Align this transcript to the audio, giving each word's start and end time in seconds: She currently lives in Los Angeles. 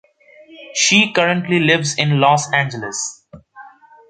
She 0.73 1.13
currently 1.13 1.59
lives 1.59 1.93
in 1.95 2.19
Los 2.19 2.51
Angeles. 2.51 3.23